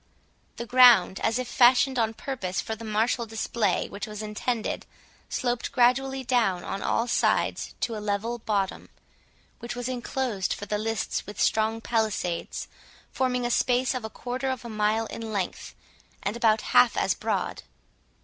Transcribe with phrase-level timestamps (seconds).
[0.55, 4.87] The ground, as if fashioned on purpose for the martial display which was intended,
[5.29, 8.89] sloped gradually down on all sides to a level bottom,
[9.59, 12.67] which was enclosed for the lists with strong palisades,
[13.11, 15.75] forming a space of a quarter of a mile in length,
[16.23, 17.61] and about half as broad.